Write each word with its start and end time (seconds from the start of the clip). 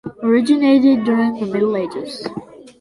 Originated 0.23 1.03
during 1.03 1.39
the 1.39 1.45
Middle 1.45 1.77
ages. 1.77 2.25